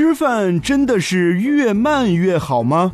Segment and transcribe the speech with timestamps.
[0.00, 2.92] 吃饭真的是越慢越好吗？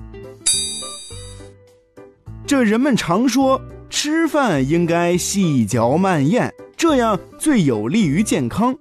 [2.47, 3.61] 这人们常说
[3.91, 8.75] 吃饭应该细嚼慢咽，这样最有利于健康。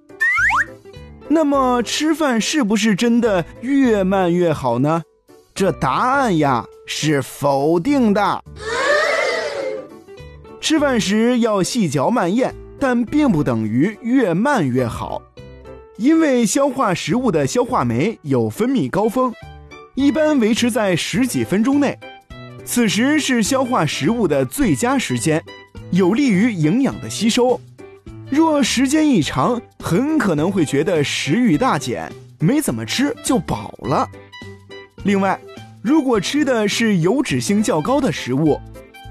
[1.28, 5.02] 那么吃饭是不是真的越慢越好呢？
[5.54, 8.42] 这答案呀是否定的。
[10.62, 15.20] 吃饭时要细嚼慢咽，但并不等于越慢越好，
[15.96, 19.32] 因为消化食物的消化酶有分泌高峰，
[19.94, 21.96] 一般维持在十几分钟内，
[22.64, 25.40] 此时是消化食物的最佳时间，
[25.92, 27.60] 有利于营养的吸收。
[28.28, 34.08] 若时间一长，很可能会觉得食欲大减，没怎么吃就饱了。
[35.04, 35.38] 另外，
[35.80, 38.58] 如果吃的是油脂性较高的食物，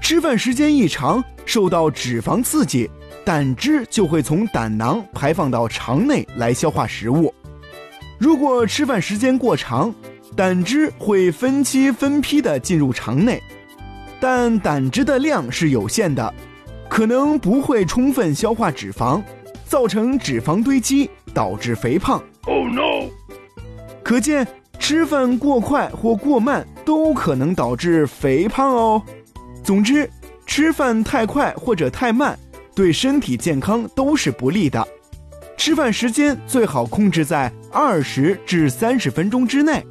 [0.02, 2.90] 吃饭时间一长，受到脂肪刺激，
[3.22, 7.32] 胆汁就会从胆囊排放到肠内来消化食物。
[8.18, 9.94] 如果吃饭时间过长，
[10.34, 13.42] 胆汁会分期分批的进入肠内，
[14.18, 16.32] 但胆汁的量是有限的。
[16.88, 19.20] 可能不会充分消化脂肪，
[19.66, 22.22] 造成脂肪堆积，导致肥胖。
[22.42, 23.08] Oh no！
[24.04, 24.46] 可见
[24.78, 29.02] 吃饭过快或过慢都可能导致肥胖哦。
[29.64, 30.08] 总之，
[30.46, 32.38] 吃饭太快或者太慢，
[32.74, 34.86] 对身体健康都是不利的。
[35.56, 39.84] 吃饭时间最好控制在二十至三十分钟之内。